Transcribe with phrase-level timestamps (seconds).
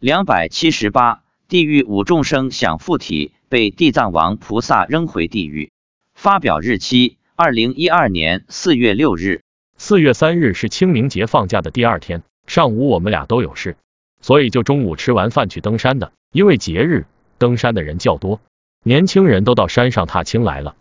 [0.00, 5.72] 两百七十八，地狱五众生想附体，被地藏王菩萨扔回地狱。
[6.14, 9.42] 发表日期：二零一二年四月六日。
[9.76, 13.76] 四月三日是清明节放假的第二天，上午我们俩都有事，
[14.20, 16.12] 所以就中午吃完饭去登山的。
[16.30, 17.06] 因为节日，
[17.38, 18.40] 登山的人较多，
[18.84, 20.76] 年轻人都到山上踏青来了。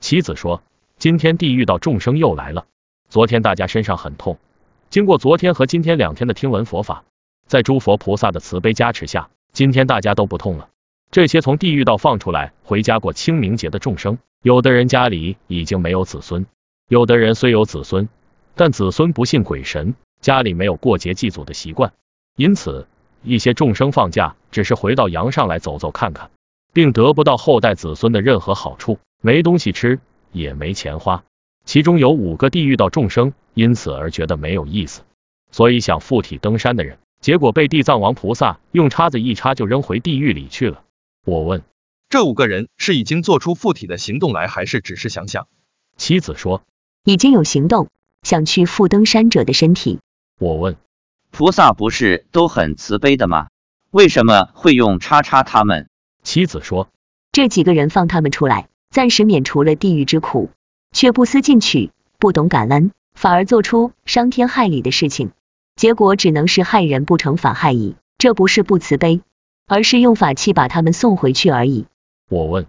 [0.00, 0.62] 妻子说，
[0.96, 2.64] 今天地狱道众生又来了。
[3.10, 4.38] 昨天大家身上很痛，
[4.88, 7.04] 经过昨天和今天两天的听闻佛法，
[7.46, 10.68] 在诸佛菩萨的慈悲加持下，今天大家都不痛了。
[11.10, 16.46] 这些从地狱道放出来回家过清明节的众生，有的人家里已经没有子孙，
[16.88, 18.08] 有的人虽有子孙，
[18.54, 21.92] 但子孙不信鬼神，家里没有过节祭祖的习惯，
[22.36, 22.88] 因此
[23.22, 26.30] 一些众生放假只是回到阳上来走走看看，
[26.72, 30.00] 并得不到后代子孙的任何好处，没东西吃，
[30.32, 31.22] 也没钱花。
[31.64, 35.02] 其中有五个地狱道众生，因此而觉得没有意思，
[35.52, 40.82] 所以想附体登山的人，结果被地藏王菩萨用叉子一插就扔回地狱里去了。
[41.24, 41.62] 我问，
[42.10, 45.48] 这五个人是已经做出附体的行动来，还是只是想想？
[45.96, 46.60] 妻子说，
[47.02, 47.88] 已经有行动，
[48.20, 50.00] 想去附登山者的身体。
[50.38, 50.76] 我问，
[51.30, 53.46] 菩萨不是都很慈悲的吗？
[53.90, 55.88] 为什么会用叉叉他们？
[56.22, 56.90] 妻子说，
[57.32, 60.50] 这几个人放他们出来，暂时免除了地狱之苦。
[60.92, 65.30] 却不思进取，不懂感恩，反而做出伤天害理的事情，
[65.76, 67.96] 结果只能是害人不成反害己。
[68.16, 69.20] 这不是不慈悲，
[69.66, 71.86] 而是用法器把他们送回去而已。
[72.30, 72.66] 我问，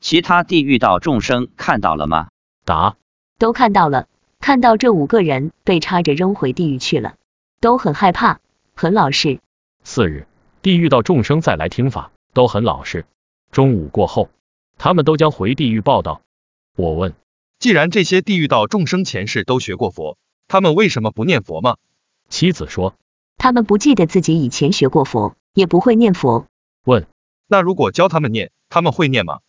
[0.00, 2.28] 其他地狱道众生看到了吗？
[2.64, 2.96] 答，
[3.38, 4.06] 都看到了，
[4.38, 7.14] 看到这五个人被插着扔回地狱去了，
[7.60, 8.38] 都很害怕，
[8.74, 9.40] 很老实。
[9.82, 10.26] 次日，
[10.60, 13.06] 地狱道众生再来听法，都很老实。
[13.50, 14.30] 中午过后，
[14.78, 16.22] 他们都将回地狱报道。
[16.76, 17.14] 我问。
[17.58, 20.16] 既然这些地狱道众生前世都学过佛，
[20.48, 21.76] 他们为什么不念佛吗？
[22.32, 22.94] 妻子说，
[23.36, 26.46] 他们不记得自己以前学过佛，也不会念佛。
[26.82, 27.06] 问，
[27.46, 29.40] 那如果教他们念，他们会念吗？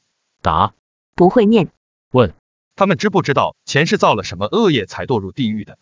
[0.42, 0.74] 答，
[1.16, 1.70] 不会念。
[2.12, 2.34] 问，
[2.76, 5.78] 他们知不知道前世造了什么恶业才堕入地狱的？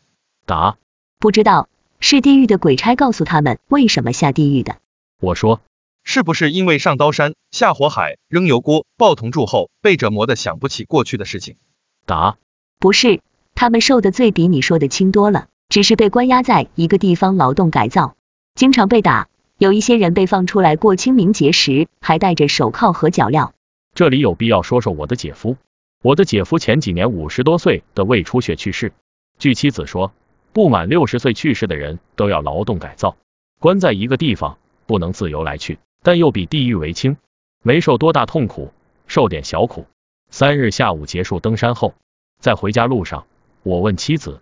[0.46, 0.78] 答，
[1.18, 1.68] 不知道，
[2.00, 4.78] 是地狱的鬼差告诉他们为什么下地狱的。
[5.20, 5.60] 我说，
[6.04, 11.58] 是不是因为上刀山、下火海、扔油锅、抱铜柱后被折磨的想不起过去的事情？
[12.06, 12.38] 答，
[12.78, 13.22] 不是，
[13.56, 18.16] 他们受的罪比你说的轻多了，只是被关押在一个地方劳动改造，
[18.56, 19.30] 经常被打。
[19.58, 23.52] 有一些人被放出来过清明节时，还戴着手铐和脚镣。
[23.96, 25.56] 这里有必要说说我的姐夫。
[26.04, 28.92] 我的姐夫前几年五十多岁的胃出血去世，
[29.40, 30.12] 据妻子说，
[30.52, 33.16] 不满六十岁去世的人都要劳动改造，
[33.62, 37.16] 关在一个地方，不能自由来去，但又比地狱为轻，
[37.64, 38.74] 没受多大痛苦，
[39.08, 39.86] 受点小苦。
[40.32, 41.94] 三日下午结束登山后，
[42.42, 43.26] 在回家路上，
[43.64, 44.42] 我问妻子：“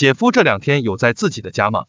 [0.00, 1.84] 姐夫这两天有在自己的家吗？”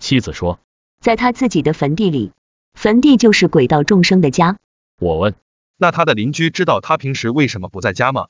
[0.00, 0.58] 妻子说
[0.98, 2.32] ：“在他自己的坟地里，
[2.74, 4.58] 坟地就是鬼道众生的家。”
[4.98, 5.36] 我问
[5.78, 8.26] ：“那他的邻居知道他平时为什么不在家吗？”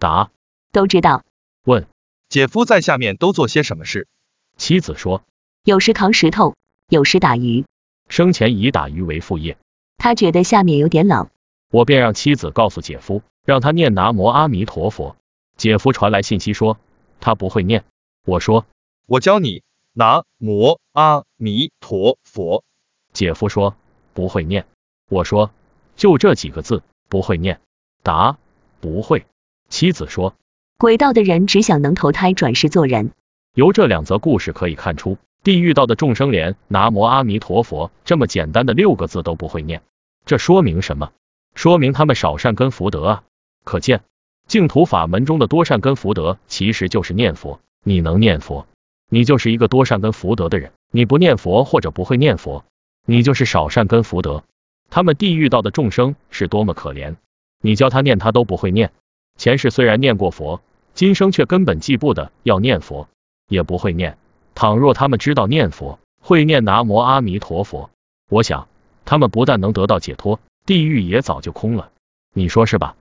[0.00, 0.32] 答
[0.72, 1.22] ：“都知道。”
[1.64, 1.86] 问
[2.28, 4.08] ：“姐夫在下面都做些什么事？”
[4.58, 5.22] 妻子说
[5.62, 6.56] ：“有时扛石头，
[6.88, 7.64] 有时打鱼。
[8.08, 9.58] 生前以打鱼为副业。
[9.96, 11.28] 他觉得下面有点冷，
[11.70, 15.16] 我便让妻子告诉姐夫。”让他念南无阿弥陀佛。
[15.56, 16.78] 姐夫传来信息说
[17.20, 17.84] 他不会念。
[18.24, 18.66] 我说
[19.06, 22.62] 我教你南无阿弥陀佛。
[23.12, 23.74] 姐夫说
[24.14, 24.64] 不会念。
[25.08, 25.50] 我说
[25.96, 27.60] 就这几个字不会念。
[28.04, 28.38] 答
[28.80, 29.26] 不会。
[29.68, 30.34] 妻子说
[30.78, 33.10] 鬼道的人只想能投胎转世做人。
[33.54, 39.82] 由这两则故事可以看出，地狱道的众生连南无阿弥陀佛这么简单的六个字都不会念。
[40.24, 41.12] 这说明什么？
[41.54, 43.24] 说明他们少善根福德啊。
[43.64, 44.02] 可见，
[44.46, 47.60] 净土法门中的多善根福德，其实就是念佛。
[47.84, 48.66] 你能念佛，
[49.08, 52.64] 你就是一个多善根福德的人；你不念佛或者不会念佛，
[53.06, 54.44] 你就是少善根福德。
[54.90, 57.16] 他们地狱道的众生是多么可怜，
[57.60, 58.92] 你教他念，他都不会念。
[59.36, 60.60] 前世虽然念过佛，
[60.94, 63.08] 今生却根本记不得要念佛，
[63.48, 64.18] 也不会念。
[64.54, 67.90] 倘若他们知道念佛，会念南无阿弥陀佛，
[68.28, 68.68] 我想
[69.04, 71.90] 他们不但能得到解脱，地狱也早就空了。
[72.34, 72.96] 你说是吧？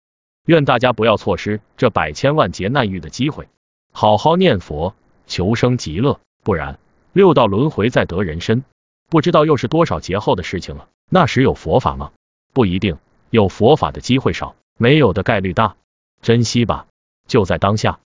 [0.45, 3.49] 愿大家不要错失这百千万劫难遇的机会，
[3.93, 4.95] 好好念佛，
[5.27, 6.79] 求生极乐，不然
[7.13, 8.65] 六道轮回再得人身，
[9.09, 10.89] 不知道又是多少劫后的事情了。
[11.11, 12.13] 那时有佛法吗？
[12.53, 12.99] 不一定，
[13.31, 15.77] 有佛法的机会少，没有的概率大，
[16.23, 16.87] 珍惜吧，
[17.27, 18.01] 就在当下。